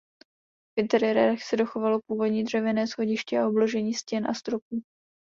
[0.67, 4.81] V interiérech se dochovalo původní dřevěné schodiště a obložení stěn a stropů.